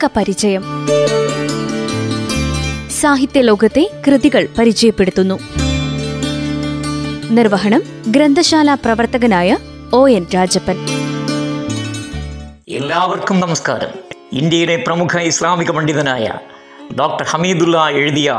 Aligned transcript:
പുസ്തക 0.00 0.16
പരിചയം. 0.16 0.62
സാഹിത്യ 3.00 3.40
ലോകത്തെ 3.40 3.90
കൃതികൾ 4.06 4.48
പരിചയപ്പെടുത്തുന്നു. 4.58 5.38
നിർവഹണം 7.30 7.82
ഗ്രന്ഥശാല 8.08 8.74
പ്രവർത്തകനായ 8.74 9.56
ഒ 9.92 10.08
എൻ 10.08 10.26
രാജപ്പൻ. 10.34 10.76
എല്ലാവർക്കും 12.68 13.40
നമസ്കാരം. 13.40 13.88
ഇന്ത്യയിലെ 14.32 14.76
പ്രമുഖ 14.76 15.18
ഇസ്ലാമിക 15.20 15.70
പണ്ഡിതനായ 15.70 16.32
ഡോക്ടർ 17.00 17.26
ഹമീദുല്ല 17.26 17.88
എഴുതിയ 17.88 18.30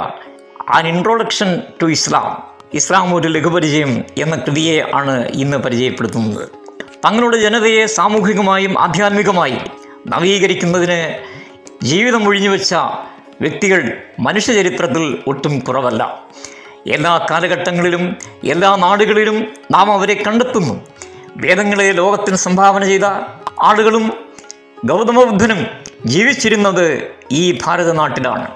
ആൻ 0.69 0.87
ഇൻട്രോഡക്ഷൻ 0.87 1.61
ടു 1.81 1.85
ഇസ്ലാം 1.85 2.43
ഇസ്ലാം 2.73 3.15
ഒരു 3.15 3.27
ലഘുപരിചയം 3.27 4.03
എന്ന 4.17 4.35
കൃതിയെ 4.35 4.83
ആണ് 4.95 5.27
ഇന്ന് 5.27 5.57
പരിചയപ്പെടുത്തുന്നത്. 5.57 6.49
തങ്ങളുടെ 7.05 7.37
ജനതയെ 7.37 7.85
സാമൂഹികമായും 7.85 8.81
ആധ്യാത്മികമായും 8.81 9.63
നവീകരിക്കുന്നതിന് 10.07 11.01
ജീവിതം 11.83 12.27
ഒഴിഞ്ഞുവെച്ച 12.27 12.73
വ്യക്തികൾ 13.41 13.97
മനുഷ്യ 14.19 14.53
ചരിത്രത്തിൽ 14.53 15.19
ഒട്ടും 15.27 15.59
കുറവല്ല. 15.59 16.23
എല്ലാ 16.91 17.27
കാലഘട്ടങ്ങളിലും 17.31 18.15
എല്ലാ 18.49 18.75
നാടുകളിലും 18.75 19.53
നാം 19.71 19.91
അവരെ 19.91 20.23
കണ്ടെത്തുന്നു. 20.27 20.85
വേദങ്ങളെ 21.37 21.91
ലോകത്തിന് 21.91 22.35
സംഭാവന 22.35 22.83
ചെയ്ത 22.83 23.05
ആളുകളും 23.61 24.13
ഗൗതമബുദ്ധനും 24.85 25.67
ജീവിച്ചിരുന്നത് 26.05 27.11
ഈ 27.31 27.59
ഭാരതനാട്ടിലാണ്. 27.63 28.47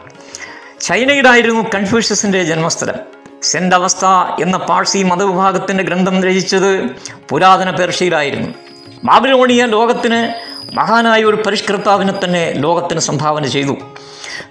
ചൈനയിലായിരുന്നു 0.81 1.66
കൺഫ്യൂഷ്യസിന്റെ 1.75 2.44
ജന്മസ്ഥലം. 2.44 2.95
സെന്റ് 3.44 3.75
അവസ്ഥ 3.75 4.05
എന്ന 4.41 4.57
പാഴ്സി 4.57 5.03
മതവിഭാഗത്തിന്റെ 5.03 5.83
ഗ്രന്ഥം 5.83 6.23
രചിച്ചത് 6.23 6.83
പുരാതന 7.30 7.69
പേർഷ്യയിലായിരുന്നു. 7.69 8.49
ബാബിലോണിയ 9.03 9.66
ലോകത്തിന് 9.66 10.45
മഹാനായ 10.73 11.23
ഒരു 11.23 11.35
പരിഷ്കർത്താവിനെ 11.35 12.13
തന്നെ 12.23 12.53
ലോകത്തിന് 12.53 12.99
സംഭാവന 12.99 13.45
ചെയ്തു. 13.45 13.77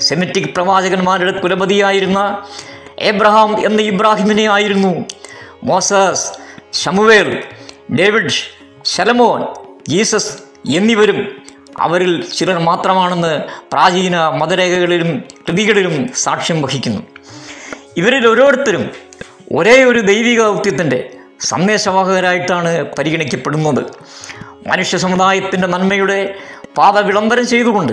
സെമിറ്റിക് 0.00 0.54
പ്രവാചകന്മാരുടെ 0.54 1.40
കുലപതിയായിരുന്ന 1.40 2.42
എബ്രഹാം 2.98 3.66
എന്ന 3.66 3.82
ഇബ്രാഹിമിനെ 3.82 4.50
ആയിരുന്നു. 4.50 5.04
മോസസ് 5.64 6.32
ഷമുവേൽ 6.72 7.42
ഡേവിഡ് 7.98 8.30
ശലമോൻ 8.84 9.46
ജീസസ് 9.88 10.38
എന്നിവരും 10.74 11.42
അവരിൽ 11.80 12.24
ചിലർ 12.26 12.58
മാത്രമാണെന്ന് 12.58 13.42
പ്രാചീന 13.72 14.28
മതരേഖകളിലും 14.28 15.24
കൃതികളിലും 15.48 16.12
സാക്ഷ്യം 16.16 16.62
വഹിക്കുന്നു. 16.62 17.02
ഇവരിൽ 17.96 18.26
ഓരോരുത്തരും 18.26 18.90
ഒരേ 19.52 19.84
ഒരു 19.84 19.98
ദൈവിക 19.98 20.42
ദൗത്യത്തിന്റെ 20.42 21.10
സന്ദേശവാഹകരായിട്ടാണ് 21.40 22.86
പരിഗണിക്കപ്പെടുന്നത്. 22.98 23.84
മനുഷ്യ 24.66 24.98
സമുദായത്തിന്റെ 24.98 25.68
നന്മയുടെ 25.68 26.34
പാത 26.78 26.98
വിളംബരം 26.98 27.46
ചെയ്തുകൊണ്ട് 27.46 27.92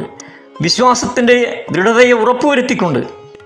വിശ്വാസത്തിന്റെ 0.61 1.65
ദൃഢതയെ 1.71 2.11
ഉറപ്പുവരുത്തിക്കൊണ്ട് 2.11 2.99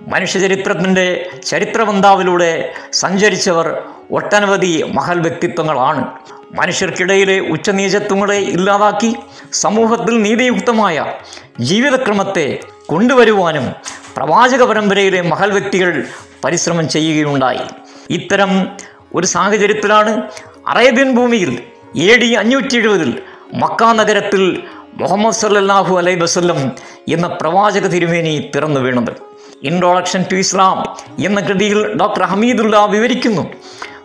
മനുഷ്യചരിത്രത്തിന്റെ 0.08 1.30
ചരിത്രവന്താവിലൂടെ 1.48 2.74
സഞ്ചരിച്ചവർ 2.94 3.82
ഒട്ടനവധി 4.12 4.84
മഹൽ 4.94 5.20
വ്യക്തിത്വങ്ങളാണ്. 5.20 6.08
മനുഷ്യർക്കിടയിലെ 6.54 7.40
ഉച്ചനീചത്വങ്ങളെ 7.40 8.36
ഇല്ലാതാക്കി 8.36 9.16
സമൂഹത്തിൽ 9.54 10.22
നീതിയുക്തമായ 10.22 11.14
ജീവിതക്രമത്തെ 11.60 12.60
കൊണ്ടുവരുവാനും 12.86 13.76
പ്രവാചക 14.18 14.64
പരമ്പരയിലെ 14.64 15.22
മഹൽ 15.22 15.52
വ്യക്തികൾ 15.52 16.08
പരിശ്രമം 16.44 16.90
ചെയ്യുകയുണ്ടായി. 16.90 17.66
ഇത്തരം 18.10 18.52
ഒരു 19.16 19.26
സാഹചര്യത്തിലാണ് 19.26 20.22
അറേബ്യൻ 20.68 21.16
ഭൂമിയിൽ 21.16 21.64
എ 21.98 22.18
ഡി 22.18 22.34
അഞ്ഞൂറ്റി 22.34 22.78
എഴുപതിൽ 22.78 23.22
മക്ക 23.54 23.84
നഗരത്തിൽ 23.84 24.64
മുഹമ്മദ് 24.94 25.34
സല്ലാഹു 25.34 25.98
അലൈ 25.98 26.16
വസ്ല്ലം 26.16 26.72
എന്ന 27.10 27.28
പ്രവാചക 27.28 27.88
തിരുമേനി 27.88 28.52
പിറന്നു 28.56 28.80
വീണത്. 28.80 29.12
ഇൻട്രോഡക്ഷൻ 29.64 30.26
ടു 30.32 30.36
ഇസ്ലാം 30.36 30.96
എന്ന 31.26 31.42
കൃതിയിൽ 31.42 31.94
ഡോക്ടർ 31.94 32.24
ഹമീദുള്ള 32.24 32.86
വിവരിക്കുന്നു. 32.86 33.54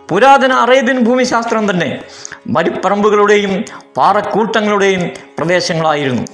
പുരാതന 0.09 0.53
അറേബ്യൻ 0.53 0.99
ഭൂമിശാസ്ത്രം 0.99 1.71
തന്നെ 1.71 2.01
മരുപ്പറമ്പുകളുടെയും 2.47 3.65
പാറക്കൂട്ടങ്ങളുടെയും 3.97 5.09
പ്രദേശങ്ങളായിരുന്നു. 5.37 6.25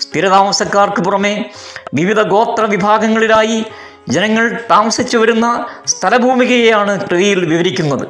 സ്ഥിരതാമസക്കാർക്ക് 0.00 1.02
പുറമെ 1.02 1.50
വിവിധ 1.94 2.22
ഗോത്ര 2.22 2.64
വിഭാഗങ്ങളിലായി 2.64 3.64
ജനങ്ങൾ 4.08 4.60
താമസിച്ചു 4.70 5.18
വരുന്ന 5.18 5.66
സ്ഥലഭൂമികയെയാണ് 5.86 7.08
കൃതിയിൽ 7.08 7.46
വിവരിക്കുന്നത്. 7.46 8.08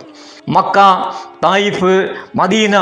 മക്ക 0.49 0.79
തായിഫ് 1.45 2.09
മദീന 2.37 2.77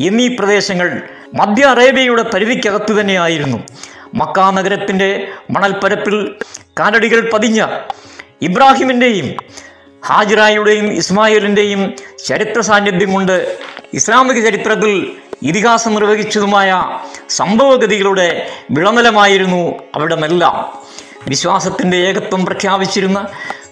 എന്നീ 0.00 0.28
പ്രദേശങ്ങൾ 0.28 1.02
മധ്യ 1.34 1.64
അറേബ്യയുടെ 1.64 2.22
പരിധിക്കകത്ത് 2.22 3.00
തന്നെയായിരുന്നു. 3.00 3.58
മക്ക 4.14 4.40
നഗരത്തിന്റെ 4.40 5.28
മണൽപ്പരപ്പിൽ 5.50 6.34
കാലടികൾ 6.80 7.30
പതിഞ്ഞ 7.30 7.66
ഇബ്രാഹിമിന്റെയും 8.42 9.34
ഹാജിറായുടെയും 10.06 10.86
ഇസ്മായിലിന്റെയും 10.92 11.94
ചരിത്ര 12.24 12.60
സാന്നിധ്യം 12.60 13.12
കൊണ്ട് 13.12 13.58
ഇസ്ലാമിക 13.94 14.44
ചരിത്രത്തിൽ 14.44 15.16
ഇതിഹാസം 15.42 15.94
നിർവഹിച്ചതുമായ 15.94 16.82
സംഭവഗതികളുടെ 17.28 18.50
വിളനിലമായിരുന്നു 18.70 19.78
അവിടമെല്ലാം. 19.94 20.56
വിശ്വാസത്തിന്റെ 21.28 21.96
ഏകത്വം 21.96 22.44
പ്രഖ്യാപിച്ചിരുന്ന 22.44 23.26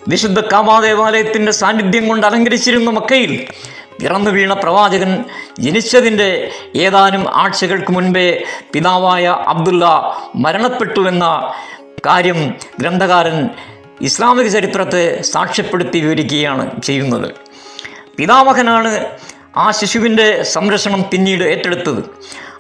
വിശുദ്ധ 0.09 0.41
കാബാ 0.41 0.81
ദേവാലയത്തിന്റെ 0.81 1.53
സാന്നിധ്യം 1.53 2.09
കൊണ്ട് 2.09 2.27
അലങ്കരിച്ചിരുന്ന 2.27 2.91
മക്കയിൽ. 2.91 3.47
പിറന്നു 4.01 4.31
വീണ 4.31 4.53
പ്രവാചകൻ 4.53 5.25
ജനിച്ചതിന്റെ 5.61 6.51
ഏതാനും 6.77 7.37
ആഴ്ചകൾക്ക് 7.37 7.93
മുൻപേ 7.93 8.45
പിതാവായ 8.73 9.27
അബ്ദുള്ള 9.47 9.85
മരണപ്പെട്ടുവെന്ന 10.37 11.53
കാര്യം 12.07 12.55
ഗ്രന്ഥകാരൻ 12.81 13.51
ഇസ്ലാമിക 14.01 14.47
ചരിത്രത്തെ 14.47 15.23
സാക്ഷ്യപ്പെടുത്തി 15.23 15.99
വിവരിക്കുകയാണ് 15.99 16.83
ചെയ്യുന്നത്. 16.83 17.33
പിതാമഹനാണ് 18.17 19.07
ആ 19.57 19.71
ശിശുവിന്റെ 19.71 20.43
സംരക്ഷണം 20.43 21.05
പിന്നീട് 21.13 21.45
ഏറ്റെടുത്തത്. 21.45 22.05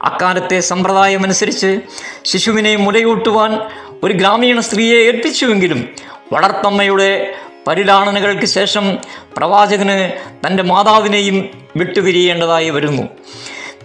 അക്കാലത്തെ 0.02 0.60
സമ്പ്രദായമനുസരിച്ച് 0.60 1.80
ശിശുവിനെ 2.24 2.76
മുലയൂട്ടുവാൻ 2.76 3.60
ഒരു 4.02 4.12
ഗ്രാമീണ 4.12 4.60
സ്ത്രീയെ 4.60 4.96
ഏൽപ്പിച്ചുവെങ്കിലും 4.96 5.88
വളർത്തമ്മയുടെ 6.32 7.34
പരിലാളനകൾക്ക് 7.66 8.46
ശേഷം 8.46 8.98
പ്രവാചകന് 9.36 10.12
തന്റെ 10.46 10.62
മാതാവിനെയും 10.62 11.50
വിട്ടുപിരിയേണ്ടതായി 11.76 12.70
വരുന്നു. 12.70 13.02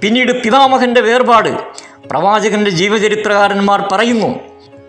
പിന്നീട് 0.01 0.43
പിതാമഹന്റെ 0.43 1.01
വേർപാട് 1.01 1.49
പ്രവാചകന്റെ 2.07 2.71
ജീവചരിത്രകാരന്മാർ 2.71 3.89
പറയുന്നു 3.91 4.39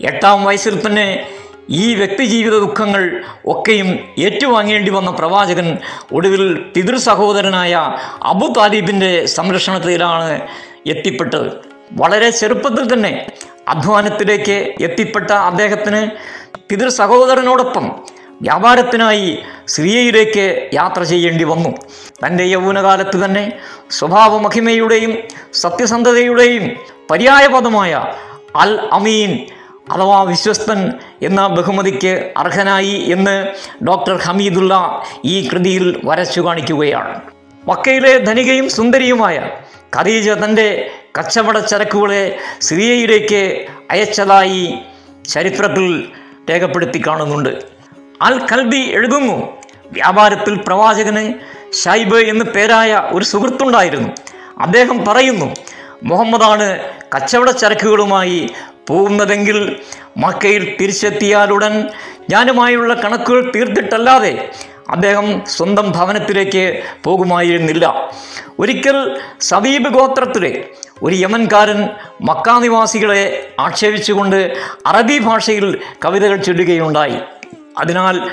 എട്ടാം 0.01 0.45
വയസ്സിൽ 0.45 0.87
തന്നെ 0.87 1.29
ഈ 1.71 1.95
വ്യക്തിജീവിത 1.95 2.53
ദുഃഖങ്ങൾ 2.53 3.25
ഒക്കെയും 3.47 3.99
ഏറ്റുവാങ്ങേണ്ടി 4.19 4.91
വന്ന 4.91 5.11
പ്രവാചകൻ 5.11 5.79
ഒടുവിൽ 6.12 6.65
പിതൃ 6.75 6.97
സഹോദരനായ 6.97 7.75
അബു 8.23 8.53
താലിബിന്റെ 8.57 9.27
സംരക്ഷണത്തിലാണ് 9.27 10.41
എത്തിപ്പെട്ടത്. 10.87 11.53
വളരെ 11.93 12.31
ചെറുപ്പത്തിൽ 12.31 12.93
തന്നെ 12.93 13.27
അധ്വാനത്തിലേക്ക് 13.69 14.75
എത്തിപ്പെട്ട 14.81 15.31
അദ്ദേഹത്തിന് 15.31 16.11
പിതൃ 16.71 16.89
സഹോദരനോടൊപ്പം 16.89 18.03
വ്യാപാരത്തിനായി 18.43 19.39
സിറിയയിലേക്ക് 19.67 20.71
യാത്ര 20.75 21.03
ചെയ്യേണ്ടി 21.03 21.45
വന്നു. 21.45 21.69
തന്റെ 22.27 22.45
യൗവനകാലത്ത് 22.45 23.25
തന്നെ 23.25 23.53
സ്വഭാവമഹിമയുടെയും 23.91 25.19
സത്യസന്ധതയുടെയും 25.53 26.77
പര്യായപദമായ 27.11 28.05
അൽ 28.56 28.89
അമീൻ 28.93 29.47
അഥവാ 29.91 30.23
വിശ്വസ്തൻ 30.23 30.93
എന്ന 31.23 31.47
ബഹുമതിക്ക് 31.47 32.33
അർഹനായി 32.37 33.06
എന്ന് 33.11 33.49
ഡോക്ടർ 33.84 34.17
ഹമീദുള്ള 34.17 35.03
ഈ 35.25 35.49
കൃതിയിൽ 35.49 36.00
വരച്ചു 36.05 36.41
കാണിക്കുകയാണ്. 36.41 37.21
മക്കയിലെ 37.69 38.19
ധനികയും 38.19 38.71
സുന്ദരിയുമായ 38.71 39.50
ഖദീജ 39.97 40.31
തന്റെ 40.31 40.91
കച്ചവട 41.19 41.59
ചരക്കുകളെ 41.59 42.39
സിറിയയിലേക്ക് 42.61 43.67
അയച്ചതായി 43.91 44.75
ചരിത്രത്തിൽ 45.29 46.09
രേഖപ്പെടുത്തി 46.50 47.03
കാണുന്നുണ്ട്. 47.06 47.59
അൽ 48.23 48.47
കൽബി 48.53 48.76
എഴുതുന്നു 48.76 49.62
വ്യാപാരത്തിൽ 49.93 50.61
പ്രവാചകന് 50.67 51.35
ഷൈബ് 51.75 52.17
എന്ന് 52.17 52.44
പേരായ 52.44 53.03
ഒരു 53.12 53.25
സുഹൃത്തുണ്ടായിരുന്നു. 53.25 54.09
അദ്ദേഹം 54.59 55.05
പറയുന്നു 55.05 55.55
മുഹമ്മദാണ് 56.03 56.81
കച്ചവട 57.17 57.50
ചരക്കുകളുമായി 57.50 58.50
പോകുന്നതെങ്കിൽ 58.88 59.76
മക്കയിൽ 60.17 60.76
തിരിച്ചെത്തിയാലുടൻ 60.81 61.88
ഞാനുമായുള്ള 62.31 62.94
കണക്കുകൾ 62.94 63.53
തീർത്തിട്ടല്ലാതെ 63.55 64.50
അദ്ദേഹം 64.93 65.43
സ്വന്തം 65.47 65.91
ഭവനത്തിലേക്ക് 65.91 66.83
പോകുമായിരുന്നില്ല. 67.05 68.11
ഒരിക്കൽ 68.59 69.21
സബീബ് 69.41 69.89
ഗോത്രത്തിലെ 69.89 70.65
ഒരു 71.03 71.15
യമൻകാരൻ 71.15 71.89
മക്കാനിവാസികളെ 72.23 73.50
ആക്ഷേപിച്ചുകൊണ്ട് 73.61 74.56
അറബി 74.87 75.19
ഭാഷയിൽ 75.19 75.79
കവിതകൾ 76.05 76.37
ചൊല്ലുകയുണ്ടായി. 76.37 77.17
അതിനാൽ 77.79 78.31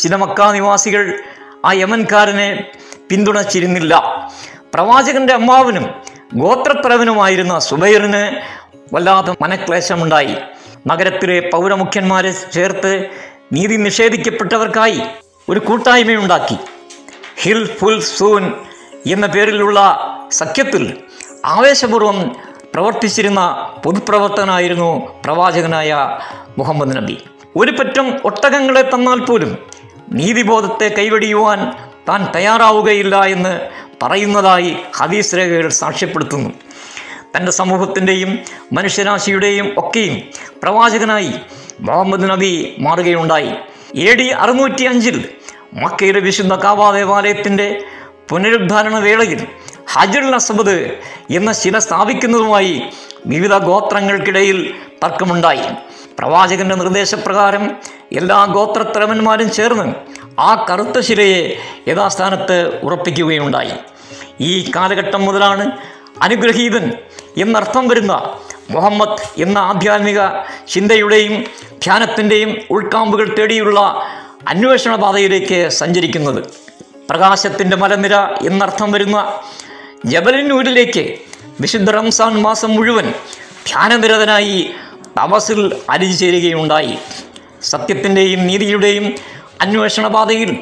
ചില 0.00 0.16
മക്കാനിവാസികൾ 0.16 1.18
ആ 1.64 1.72
യമൻകാരനെ 1.72 2.70
പിന്തുണച്ചിരുന്നില്ല. 3.10 3.94
പ്രവാചകന്റെ 4.74 5.32
അമ്മാവനും 5.32 5.94
ഗോത്രപ്രവനുമായിരുന്ന 6.34 7.58
സുബൈറിന് 7.58 8.40
വല്ലാത്ത 8.94 9.36
മനക്ലേശമുണ്ടായി. 9.40 10.36
നഗരത്തിലെ 10.86 11.50
പൗരമുഖ്യന്മാരെ 11.52 12.34
ചേർത്ത് 12.52 13.10
നീതി 13.52 13.76
നിഷേധിക്കപ്പെട്ടവർക്കായി 13.76 15.00
ഒരു 15.50 15.60
കൂട്ടായ്മയുണ്ടാക്കി 15.60 16.56
ഹിൽ 17.40 17.66
ഫുൽ 17.66 18.00
സൂൻ 18.00 18.52
എന്ന 19.06 19.26
പേരിലുള്ള 19.26 19.78
സഖ്യത്തിൽ 20.30 20.96
ആവേശപൂർവം 21.44 22.36
പ്രവർത്തിച്ചിരുന്ന 22.74 23.68
പൊതുപ്രവർത്തകനായിരുന്നു 23.84 25.20
പ്രവാചകനായ 25.24 26.18
മുഹമ്മദ് 26.58 26.96
നബി. 26.96 27.18
ഒരു 27.56 27.70
പറ്റം 27.70 28.16
ഒട്ടകങ്ങളെ 28.24 28.82
തന്നാൽ 28.82 29.18
പോലും 29.18 29.58
നീതിബോധത്തെ 30.08 30.94
കൈവടിയുവാൻ 30.98 31.72
താൻ 32.08 32.26
തയ്യാറാവുകയില്ല 32.34 33.24
എന്ന് 33.24 33.68
പറയുന്നതായി 34.02 34.76
ഹദീസ് 34.96 35.34
രേഖകൾ 35.34 35.68
സാക്ഷ്യപ്പെടുത്തുന്നു. 35.68 36.50
തന്റെ 37.36 37.52
സമൂഹത്തിന്റെയും 37.52 38.38
മനുഷ്യരാശിയുടെയും 38.72 39.74
ഒക്കെയും 39.78 40.22
പ്രവാചകനായി 40.62 41.32
മുഹമ്മദ് 41.80 42.30
നബി 42.30 42.76
മാറുകയുണ്ടായി. 42.78 43.52
എ 43.94 44.14
ഡി 44.14 44.26
അറുന്നൂറ്റി 44.28 44.84
അഞ്ചിൽ 44.84 45.28
മക്കയിലെ 45.72 46.20
വിശുദ്ധ 46.20 46.54
കാബ 46.54 46.90
ദേവാലയത്തിന്റെ 46.90 47.84
പുനരുദ്ധാരണ 48.28 48.98
വേളയിൽ 48.98 49.46
ഹജുൽ 49.92 50.30
നസബദ് 50.30 50.90
എന്ന 51.30 51.52
ശില 51.52 51.78
സ്ഥാപിക്കുന്നതുമായി 51.78 52.82
വിവിധ 53.26 53.54
ഗോത്രങ്ങൾക്കിടയിൽ 53.58 54.74
തർക്കമുണ്ടായി. 55.04 55.68
പ്രവാചകന്റെ 56.18 56.74
നിർദ്ദേശപ്രകാരം 56.74 57.70
എല്ലാ 58.12 58.44
ഗോത്രത്തലവന്മാരും 58.44 59.50
ചേർന്ന് 59.50 59.94
ആ 60.40 60.66
കറുത്ത 60.70 61.00
ശിലയെ 61.00 61.56
യഥാസ്ഥാനത്ത് 61.88 62.80
ഉറപ്പിക്കുകയുണ്ടായി. 62.82 63.72
ഈ 64.40 64.72
കാലഘട്ടം 64.76 65.24
മുതലാണ് 65.24 65.70
അനുഗ്രഹീതൻ 66.22 66.92
എന്നർത്ഥം 67.36 67.88
വരുന്ന 67.88 68.34
മുഹമ്മദ് 68.70 69.42
എന്ന 69.42 69.58
ആധ്യാത്മിക 69.58 70.20
ചിന്തയുടെയും 70.68 71.44
ധ്യാനത്തിന്റെയും 71.82 72.56
ഉൾക്കാമ്പുകൾ 72.70 73.34
തേടിയുള്ള 73.38 73.80
അന്വേഷണ 74.48 74.94
പാതയിലേക്ക് 74.94 75.68
സഞ്ചരിക്കുന്നത്. 75.68 76.42
പ്രകാശത്തിന്റെ 77.10 77.76
മലനിര 77.76 78.14
എന്നർത്ഥം 78.46 78.92
വരുന്ന 78.92 79.40
ജബലിനൂരിലേക്ക് 80.06 81.18
വിശുദ്ധ 81.60 81.90
റംസാൻ 81.90 82.42
മാസം 82.42 82.74
മുഴുവൻ 82.74 83.14
ധ്യാനനിരതനായി 83.66 84.70
തപസിൽ 85.18 85.80
അരിചേരുകയുണ്ടായി 85.90 86.18
ചേരുകയുണ്ടായി 86.18 86.98
സത്യത്തിന്റെയും 87.62 88.46
നീതിയുടെയും 88.46 89.14
അന്വേഷണ 89.60 90.06
പാതയിൽ 90.06 90.56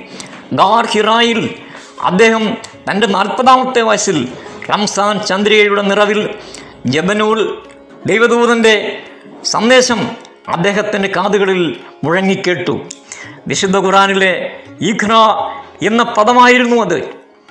ഗാർ 0.53 0.87
ഹിറായിൽ 0.87 1.55
അദ്ദേഹം 2.01 2.57
തന്റെ 2.91 3.07
നാൽപ്പതാമത്തെ 3.07 3.81
വയസ്സിൽ 3.81 4.29
റംസാൻ 4.71 5.27
ചന്ദ്രികയുടെ 5.27 5.83
നിറവിൽ 5.83 6.29
ജബനൂൽ 6.87 7.63
ദൈവദൂതന്റെ 8.07 9.03
സന്ദേശം 9.45 10.11
അദ്ദേഹത്തിന്റെ 10.49 11.09
കാതുകളിൽ 11.17 11.81
മുഴങ്ങിക്കേട്ടു. 12.05 12.85
വിശുദ്ധ 13.49 13.77
ഖുറാനിലെ 13.77 14.51
ഇഖ്ന 14.81 15.15
എന്ന 15.83 16.03
പദമായിരുന്നു 16.03 16.77
അത്. 16.83 17.09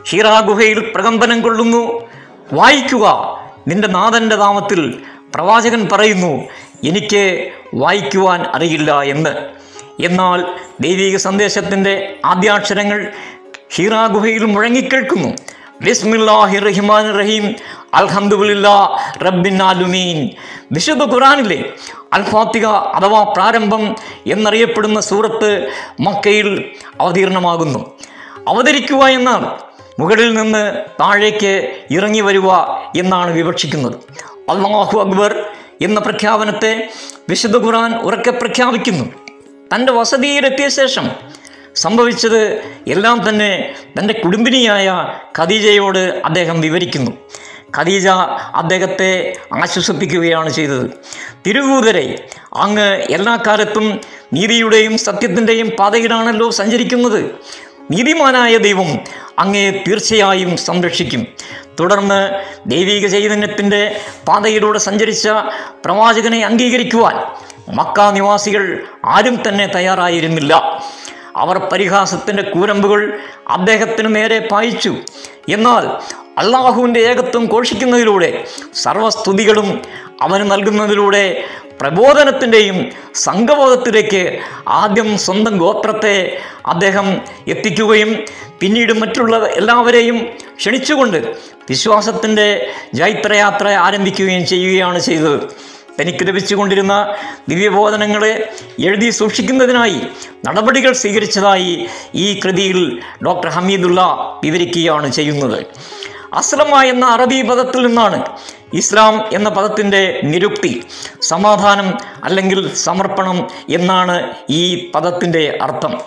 ഹിറ 0.10 0.40
ഗുഹയിൽ 0.40 0.92
പ്രകമ്പനം 0.96 1.42
കൊള്ളുന്നു. 1.42 2.10
വായിക്കുക. 2.54 3.38
നിന്റെ 3.68 3.88
നാഥന്റെ 3.88 4.36
നാമത്തിൽ 4.36 5.02
പ്രവാചകൻ 5.36 5.90
പറയുന്നു 5.92 6.44
എനിക്ക് 6.88 7.52
വായിക്കുവാൻ 7.74 8.42
അറിയില്ല 8.42 9.02
എന്ന്. 9.02 9.30
എന്നാൽ 10.04 10.46
ദൈവിക 10.82 11.16
സന്ദേശത്തിന്റെ 11.16 12.16
ആദ്യാക്ഷരങ്ങൾ 12.26 13.12
ഹീറ 13.76 14.08
ഗുഹയിൽ 14.08 14.46
മുഴങ്ങിക്കേൾക്കുന്നു. 14.46 15.30
ബിസ്മില്ലാഹി 15.86 16.58
റഹീം 16.58 17.46
വിശുദ്ധ 20.72 21.04
ഖുറാനിലെ 21.04 21.74
അൽഫാത്തിക 22.14 22.66
അഥവാ 22.66 23.24
പ്രാരംഭം 23.24 23.96
എന്നറിയപ്പെടുന്ന 24.28 25.00
സൂറത്ത് 25.00 25.50
മക്കയിൽ 26.00 26.50
അവതീർണമാകുന്നു. 27.02 27.92
അവതരിക്കുക 28.48 29.04
എന്നാണ് 29.06 29.50
മുകളിൽ 30.00 30.34
നിന്ന് 30.34 30.64
താഴേക്ക് 31.02 31.54
ഇറങ്ങി 31.92 32.22
വരുക 32.22 32.50
എന്നാണ് 32.96 33.32
വിവക്ഷിക്കുന്നത്. 33.32 33.96
അള്ളാഹു 34.50 35.00
അക്ബർ 35.00 35.46
എന്ന 35.82 36.00
പ്രഖ്യാപനത്തെ 36.00 36.90
വിശുദ്ധ 37.30 37.58
ഖുറാൻ 37.58 37.94
ഉറക്കെ 37.96 38.32
പ്രഖ്യാപിക്കുന്നു. 38.32 39.06
തന്റെ 39.76 39.92
വസതിയിലെത്തിയ 39.92 40.70
ശേഷം 40.70 41.12
സംഭവിച്ചത് 41.78 42.42
എല്ലാം 42.88 43.30
തന്നെ 43.30 43.76
തന്റെ 44.00 44.14
കുടുംബിനിയായ 44.14 44.88
ഖദീജയോട് 45.40 46.22
അദ്ദേഹം 46.26 46.62
വിവരിക്കുന്നു. 46.62 47.12
ഖദീജ 47.78 48.08
അദ്ദേഹത്തെ 48.56 49.34
ആശ്വസിപ്പിക്കുകയാണ് 49.62 50.50
ചെയ്തത്. 50.50 50.90
തിരുവൂതരെ 51.48 52.28
അങ്ങ് 52.54 52.90
എല്ലാ 52.90 53.40
കാലത്തും 53.48 54.02
നീതിയുടെയും 54.34 54.98
സത്യത്തിന്റെയും 54.98 55.70
പാതയിലാണല്ലോ 55.80 56.50
സഞ്ചരിക്കുന്നത്. 56.50 57.36
നീതിമാനായ 57.92 58.58
ദൈവം 58.58 59.00
അങ്ങേ 59.40 59.84
തീർച്ചയായും 59.88 60.58
സംരക്ഷിക്കും. 60.58 61.28
തുടർന്ന് 61.80 62.44
ദൈവിക 62.66 63.08
ചൈതന്യത്തിന്റെ 63.08 64.02
പാതയിലൂടെ 64.28 64.80
സഞ്ചരിച്ച 64.80 65.28
പ്രവാചകനെ 65.86 66.46
അംഗീകരിക്കുവാൻ 66.46 67.16
മക്ക 67.76 68.02
നിവാസികൾ 68.02 68.84
ആരും 69.06 69.50
തന്നെ 69.50 69.66
തയ്യാറായിരുന്നില്ല. 69.66 70.84
അവർ 71.38 71.58
പരിഹാസത്തിന്റെ 71.58 72.44
കൂരമ്പുകൾ 72.44 73.02
അദ്ദേഹത്തിന് 73.48 74.16
നേരെ 74.16 74.40
പായിച്ചു. 74.52 74.92
എന്നാൽ 75.50 75.86
അള്ളാഹുവിന്റെ 76.42 77.00
ഏകത്വം 77.00 77.46
ഘോഷിക്കുന്നതിലൂടെ 77.46 78.30
സർവസ്തുതികളും 78.74 79.70
അവന് 80.22 80.52
നൽകുന്നതിലൂടെ 80.52 81.24
പ്രബോധനത്തിന്റെയും 81.82 82.78
സംഘബോധത്തിലേക്ക് 83.16 84.40
ആദ്യം 84.68 85.18
സ്വന്തം 85.18 85.58
ഗോത്രത്തെ 85.58 86.38
അദ്ദേഹം 86.66 87.08
എത്തിക്കുകയും 87.48 88.12
പിന്നീട് 88.60 88.94
മറ്റുള്ള 88.94 89.36
എല്ലാവരെയും 89.60 90.18
ക്ഷണിച്ചുകൊണ്ട് 90.60 91.18
വിശ്വാസത്തിന്റെ 91.70 92.48
ജൈത്രയാത്ര 92.94 93.68
ആരംഭിക്കുകയും 93.68 94.46
ചെയ്യുകയാണ് 94.46 95.00
ചെയ്തത്. 95.00 95.40
തനിക്ക് 96.00 96.28
ലഭിച്ചുകൊണ്ടിരുന്ന 96.28 97.16
ദിവ്യബോധനങ്ങളെ 97.50 98.50
എഴുതി 98.80 99.10
സൂക്ഷിക്കുന്നതിനായി 99.10 100.02
നടപടികൾ 100.48 100.94
സ്വീകരിച്ചതായി 100.94 101.88
ഈ 102.16 102.40
കൃതിയിൽ 102.40 103.00
ഡോക്ടർ 103.26 103.50
ഹമീദുള്ള 103.50 104.02
വിവരിക്കുകയാണ് 104.44 105.12
ചെയ്യുന്നത്. 105.12 105.66
അസ്ലമ 106.34 106.82
എന്ന 106.84 107.06
അറബി 107.06 107.42
പദത്തിൽ 107.42 107.88
നിന്നാണ് 107.88 108.26
ഇസ്ലാം 108.74 109.26
എന്ന 109.34 109.50
പദത്തിന്റെ 109.50 110.22
നിരുക്തി 110.24 110.84
സമാധാനം 111.22 111.98
അല്ലെങ്കിൽ 112.24 112.74
സമർപ്പണം 112.74 113.48
എന്നാണ് 113.70 114.34
ഈ 114.50 114.92
പദത്തിന്റെ 114.96 115.58
അർത്ഥം. 115.62 116.02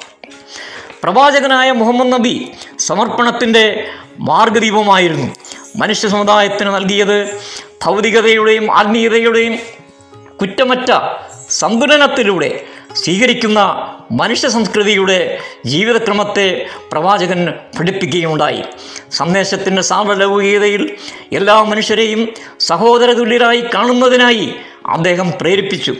പ്രവാചകനായ 1.03 1.71
മുഹമ്മദ് 1.71 2.13
നബി 2.13 2.53
സമർപ്പണത്തിന്റെ 2.79 3.87
മാർഗദീപമായിരുന്നു. 4.21 5.35
മനുഷ്യ 5.77 6.09
സമുദായത്തിന് 6.09 6.75
നൽകിയത് 6.75 7.41
ഭൗതികതയുടെയും 7.85 8.77
ആത്മീയതയുടെയും 8.77 9.80
കുറ്റമറ്റ 10.41 10.91
സന്തുലനത്തിലൂടെ 11.51 12.65
സ്വീകരിക്കുന്ന 12.95 13.61
മനുഷ്യ 14.13 14.49
സംസ്കൃതിയുടെ 14.49 15.39
ജീവിതക്രമത്തെ 15.67 16.67
പ്രവാചകൻ 16.93 17.55
പഠിപ്പിക്കുകയുണ്ടായി. 17.79 18.63
സന്ദേശത്തിന്റെ 19.13 19.83
സാർവലൗകികതയിൽ 19.83 20.97
എല്ലാ 21.33 21.63
മനുഷ്യരെയും 21.63 22.29
സഹോദര 22.61 23.13
തുല്യരായി 23.13 23.65
കാണുന്നതിനായി 23.75 24.55
അദ്ദേഹം 24.87 25.33
പ്രേരിപ്പിച്ചു. 25.41 25.95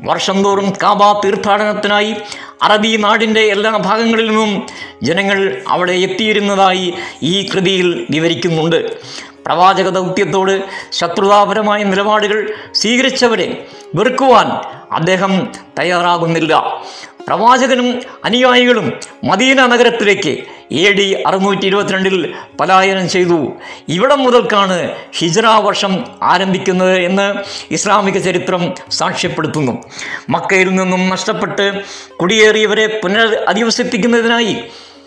വർഷം 0.00 0.44
തോറും 0.44 0.72
കാബ 0.82 1.20
തീർത്ഥാടനത്തിനായി 1.24 2.14
അറബി 2.62 2.96
നാടിന്റെ 2.96 3.40
എല്ലാ 3.40 3.76
ഭാഗങ്ങളിൽ 3.76 4.26
നിന്നും 4.26 4.66
ജനങ്ങൾ 5.02 5.62
അവിടെ 5.68 5.92
എത്തിയിരുന്നതായി 5.92 6.94
ഈ 7.22 7.48
കൃതിയിൽ 7.54 8.06
വിവരിക്കുന്നുണ്ട്. 8.10 9.00
പ്രവാചക 9.46 9.88
ദൗത്യത്തോട് 9.88 10.62
ശത്രുതാപരമായ 10.92 11.84
നിലപാടുകൾ 11.84 12.54
സ്വീകരിച്ചവരെ 12.72 13.66
വെറുക്കുവാൻ 13.94 14.46
അദ്ദേഹം 14.92 15.52
തയ്യാറാകുന്നില്ല. 15.78 16.82
പ്രവാചകനും 17.28 18.02
അനുയായികളും 18.24 18.92
മദീന 19.24 19.66
നഗരത്തിലേക്ക് 19.66 20.38
എ 20.72 20.92
ഡി 20.92 21.22
അറുന്നൂറ്റി 21.26 21.66
ഇരുപത്തിരണ്ടിൽ 21.66 22.34
പലായനം 22.60 23.08
ചെയ്തു. 23.08 23.52
ഇവിടം 23.88 24.20
മുതൽക്കാണ് 24.24 24.94
ഹിജ്റ 25.18 25.40
വർഷം 25.40 26.04
ആരംഭിക്കുന്നത് 26.22 26.98
എന്ന് 26.98 27.34
ഇസ്ലാമിക 27.70 28.18
ചരിത്രം 28.18 28.74
സാക്ഷ്യപ്പെടുത്തുന്നു. 28.90 29.82
മക്കയിൽ 30.28 30.74
നിന്നും 30.74 31.08
നഷ്ടപ്പെട്ട് 31.08 31.82
കുടിയേറിയവരെ 32.20 33.00
പുനരധിവസിപ്പിക്കുന്നതിനായി 33.04 34.64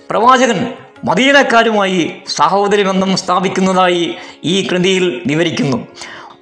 പ്രവാചകൻ 0.09 0.73
മദീനക്കാരുമായി 1.03 2.15
സഹോദരി 2.27 2.83
ബന്ധം 2.83 3.17
സ്ഥാപിക്കുന്നതായി 3.17 4.15
ഈ 4.43 4.67
കൃതിയിൽ 4.67 5.21
വിവരിക്കുന്നു. 5.27 5.87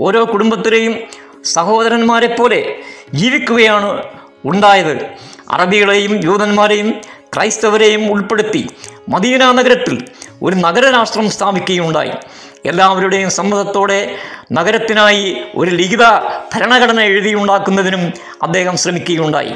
ഓരോ 0.02 0.26
കുടുംബത്തിലെയും 0.26 1.00
സഹോദരന്മാരെ 1.44 2.36
പോലെ 2.36 2.76
ജീവിക്കുകയാണ് 3.14 4.04
ഉണ്ടായത്. 4.46 5.10
അറബികളെയും 5.50 6.24
യൂതന്മാരെയും 6.24 6.94
ക്രൈസ്തവരെയും 7.36 8.12
ഉൾപ്പെടുത്തി 8.12 8.70
മദീന 9.10 9.52
നഗരത്തിൽ 9.52 10.06
ഒരു 10.44 10.56
നഗരരാഷ്ട്രം 10.56 11.30
സ്ഥാപിക്കുകയുണ്ടായി. 11.30 12.12
എല്ലാവരുടെയും 12.66 13.32
സമ്മതത്തോടെ 13.32 14.16
നഗരത്തിനായി 14.54 15.38
ഒരു 15.56 15.70
ലിഖിത 15.70 16.04
ഭരണഘടന 16.56 17.00
എഴുതിയുണ്ടാക്കുന്നതിനും 17.00 18.14
അദ്ദേഹം 18.44 18.78
ശ്രമിക്കുകയുണ്ടായി. 18.78 19.54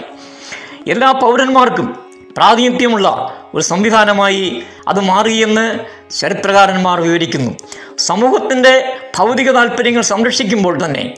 എല്ലാ 0.87 1.11
പൗരന്മാർക്കും 1.11 1.99
പ്രാതിനിധ്യമുള്ള 2.37 3.37
ഒരു 3.55 3.63
സംവിധാനമായി 3.63 4.63
അത് 4.87 4.99
മാറിയെന്ന് 4.99 5.79
ചരിത്രകാരന്മാർ 6.11 7.01
വിവരിക്കുന്നു. 7.01 7.51
സമൂഹത്തിന്റെ 7.97 8.95
ഭൗതിക 9.17 9.51
താല്പര്യങ്ങൾ 9.51 10.01
സംരക്ഷിക്കുമ്പോൾ 10.01 10.85
തന്നെ 10.85 11.13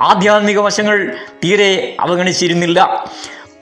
ആധ്യാത്മിക 0.00 0.58
വശങ്ങൾ 0.58 1.16
തീരെ 1.44 1.96
അവഗണിച്ചിരുന്നില്ല. 2.00 3.10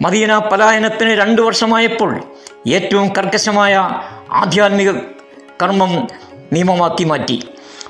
മദീന 0.02 0.38
പലായനത്തിന് 0.38 1.10
രണ്ടു 1.10 1.42
വർഷമായപ്പോൾ 1.42 2.22
ഏറ്റവും 2.68 3.08
കർക്കശമായ 3.08 3.90
ആധ്യാത്മിക 4.32 4.90
കർമ്മം 5.62 6.08
നിയമമാക്കി 6.52 7.04
മാറ്റി. 7.04 7.48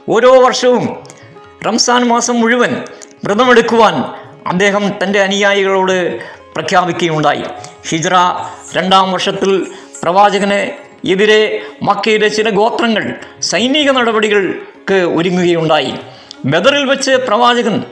ഓരോ 0.08 0.46
വർഷവും 0.46 0.96
റംസാൻ 1.66 2.08
മാസം 2.08 2.40
മുഴുവൻ 2.40 2.82
വ്രതമെടുക്കുവാൻ 3.24 3.94
അദ്ദേഹം 4.46 4.94
തന്റെ 5.02 5.20
അനുയായികളോട് 5.20 6.20
പ്രഖ്യാപിക്കുകയുണ്ടായി. 6.54 7.44
ഹിജ്ര 7.88 8.16
രണ്ടാം 8.76 9.12
വർഷത്തിൽ 9.12 9.66
പ്രവാചകന് 10.06 10.70
എതിരെ 11.08 11.60
മക്കയിലെ 11.82 12.28
ചില 12.28 12.50
ഗോത്രങ്ങൾ 12.50 13.14
സൈനിക 13.40 13.90
നടപടികൾക്ക് 13.90 14.94
ഒരുങ്ങുകയുണ്ടായി. 14.94 15.94
ബദറിൽ 16.44 16.84
വെച്ച് 16.84 17.10
പ്രവാചകൻ 17.10 17.84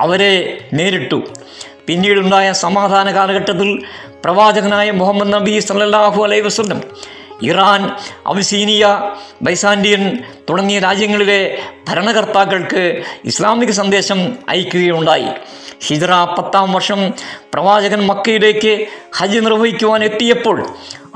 അവരെ 0.00 0.58
നേരിട്ടു. 0.72 1.22
പിന്നീടുണ്ടായ 1.86 2.52
സമാധാന 2.52 3.14
കാലഘട്ടത്തിൽ 3.14 3.82
പ്രവാചകനായ 4.24 4.90
മുഹമ്മദ് 4.90 5.32
നബി 5.32 5.58
സല്ലാഹു 5.58 6.24
അലൈഹി 6.24 6.40
വസ്ലം 6.40 6.82
ഇറാൻ 7.42 7.90
അബിസീനിയ 8.26 8.84
ബൈസാൻഡിയൻ 9.42 10.18
തുടങ്ങിയ 10.50 10.78
രാജ്യങ്ങളിലെ 10.78 11.58
ഭരണകർത്താക്കൾക്ക് 11.88 13.02
ഇസ്ലാമിക 13.24 13.70
സന്ദേശം 13.70 14.38
അയക്കുകയുണ്ടായി. 14.48 15.30
ഹിജ്റ 15.82 16.04
പത്താം 16.38 16.72
വർഷം 16.72 17.10
പ്രവാചകൻ 17.54 18.06
മക്കയിലേക്ക് 18.06 18.86
ഹജ്ജ് 19.16 19.38
നിർവഹിക്കുവാൻ 19.38 20.04
എത്തിയപ്പോൾ 20.04 20.66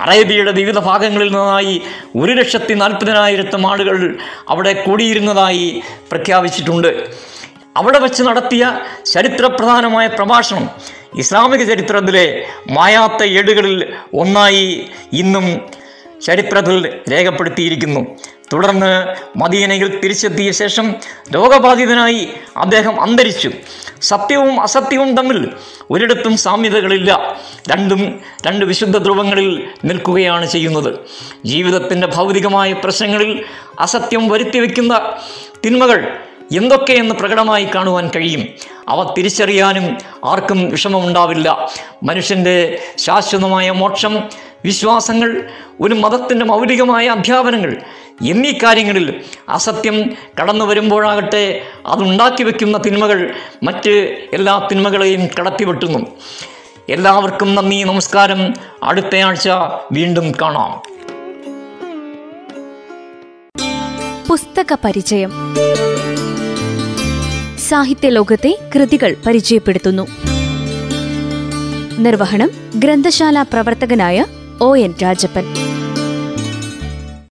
അറേബ്യയുടെ 0.00 0.52
വിവിധ 0.52 0.78
ഭാഗങ്ങളിൽ 0.78 1.26
നിന്നായി 1.26 1.82
ഒരു 2.16 2.32
ലക്ഷത്തി 2.32 2.75
നാൽപ്പതിനായിരത്തും 2.75 3.70
ആളുകൾ 3.70 4.16
അവിടെ 4.49 4.73
കൂടിയിരുന്നതായി 4.73 5.82
പ്രഖ്യാപിച്ചിട്ടുണ്ട്. 6.11 7.06
അവിടെ 7.76 7.99
വച്ച് 7.99 8.23
നടത്തിയ 8.23 8.80
ചരിത്രപ്രധാനമായ 9.06 10.06
പ്രഭാഷണം 10.06 10.70
ഇസ്ലാമിക 11.18 11.62
ചരിത്രത്തിലെ 11.62 12.46
മായാത്ത 12.70 13.25
ഏടുകളിൽ 13.25 13.92
ഒന്നായി 14.14 14.90
ഇന്നും 15.12 15.61
ചരിത്രത്തിൽ 16.26 17.00
രേഖപ്പെടുത്തിയിരിക്കുന്നു. 17.12 18.00
തുടർന്ന് 18.52 19.14
മദീനയിൽ 19.37 20.00
തിരിച്ചെത്തിയ 20.00 20.52
ശേഷം 20.52 20.94
രോഗബാധിതനായി 21.35 22.28
അദ്ദേഹം 22.56 23.00
അന്തരിച്ചു. 23.00 23.50
സത്യവും 24.03 24.61
അസത്യവും 24.61 25.17
തമ്മിൽ 25.17 25.53
ഒരിടത്തും 25.91 26.37
സാമ്യതകളില്ല. 26.37 27.41
രണ്ടും 27.69 28.21
രണ്ട് 28.47 28.65
വിശുദ്ധ 28.65 28.99
ധ്രുവങ്ങളിൽ 28.99 29.69
നിൽക്കുകയാണ് 29.85 30.47
ചെയ്യുന്നത്. 30.47 30.99
ജീവിതത്തിന്റെ 31.45 32.07
ഭൗതികമായ 32.07 32.73
പ്രശ്നങ്ങളിൽ 32.73 33.45
അസത്യം 33.81 34.29
വരുത്തി 34.29 34.59
വയ്ക്കുന്ന 34.59 35.12
തിന്മകൾ 35.67 36.19
എന്തൊക്കെയെന്ന് 36.57 37.15
പ്രകടമായി 37.15 37.65
കാണുവാൻ 37.75 38.11
കഴിയും? 38.17 38.49
അവ 38.88 39.15
തിരിച്ചറിയാനും 39.19 39.99
ആർക്കും 40.25 40.71
വിഷമമുണ്ടാവില്ല. 40.71 41.69
മനുഷ്യന്റെ 42.03 42.79
ശാശ്വതമായ 42.99 43.71
മോക്ഷം 43.71 44.21
വിശ്വാസങ്ങൾ 44.65 45.49
ഒരു 45.81 45.95
മതത്തിന്റെ 45.95 46.45
മൗലികമായ 46.45 47.09
അധ്യാപനങ്ങൾ 47.09 47.83
എന്നീ 48.25 48.52
കാര്യങ്ങളിൽ 48.52 49.25
അസത്യം 49.49 50.16
കടന്നു 50.40 50.64
വരുമ്പോഴാകട്ടെ 50.64 51.62
അതുണ്ടാക്കി 51.87 52.42
വയ്ക്കുന്ന 52.42 52.78
തിന്മകൾ 52.78 53.35
മറ്റ് 53.62 53.88
എല്ലാ 54.32 54.68
തിന്മകളെയും 54.70 55.28
കടത്തിവെട്ടുന്നു. 55.38 56.06
എല്ലാവർക്കും 56.88 57.54
നന്ദി 57.54 57.82
നമസ്കാരം. 57.82 58.54
അടുത്തയാഴ്ച 58.82 59.49
വീണ്ടും 59.92 60.32
കാണാം. 60.42 60.82
പുസ്തക 64.28 64.76
പരിചയം 64.85 65.32
സാഹിത്യ 67.68 68.08
ലോകത്തെ 68.08 68.58
കൃതികൾ 68.75 69.16
പരിചയപ്പെടുത്തുന്നു. 69.26 70.06
നിർവഹണം 71.99 72.50
ഗ്രന്ഥശാല 72.76 73.42
പ്രവർത്തകനായ 73.42 74.25
ഒ 74.61 74.76
എൻ 74.76 74.94
രാജപ്പൻ. 75.02 75.75